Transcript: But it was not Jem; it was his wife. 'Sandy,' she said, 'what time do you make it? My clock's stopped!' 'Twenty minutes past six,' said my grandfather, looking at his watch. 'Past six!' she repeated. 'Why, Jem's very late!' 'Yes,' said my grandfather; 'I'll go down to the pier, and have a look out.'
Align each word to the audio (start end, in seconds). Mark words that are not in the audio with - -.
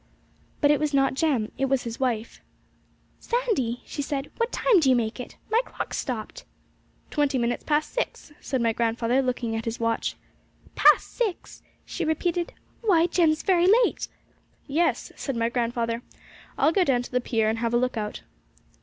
But 0.61 0.71
it 0.71 0.79
was 0.79 0.95
not 0.95 1.13
Jem; 1.13 1.51
it 1.59 1.65
was 1.67 1.83
his 1.83 1.99
wife. 1.99 2.41
'Sandy,' 3.19 3.83
she 3.85 4.01
said, 4.01 4.31
'what 4.37 4.51
time 4.51 4.79
do 4.79 4.89
you 4.89 4.95
make 4.95 5.19
it? 5.19 5.37
My 5.51 5.61
clock's 5.63 5.99
stopped!' 5.99 6.43
'Twenty 7.11 7.37
minutes 7.37 7.63
past 7.63 7.93
six,' 7.93 8.31
said 8.41 8.63
my 8.63 8.73
grandfather, 8.73 9.21
looking 9.21 9.55
at 9.55 9.65
his 9.65 9.79
watch. 9.79 10.15
'Past 10.73 11.07
six!' 11.07 11.61
she 11.85 12.03
repeated. 12.03 12.51
'Why, 12.81 13.05
Jem's 13.05 13.43
very 13.43 13.67
late!' 13.67 14.07
'Yes,' 14.65 15.11
said 15.15 15.35
my 15.35 15.49
grandfather; 15.49 16.01
'I'll 16.57 16.71
go 16.71 16.83
down 16.83 17.03
to 17.03 17.11
the 17.11 17.21
pier, 17.21 17.47
and 17.47 17.59
have 17.59 17.71
a 17.75 17.77
look 17.77 17.95
out.' 17.95 18.23